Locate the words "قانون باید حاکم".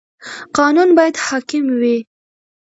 0.57-1.65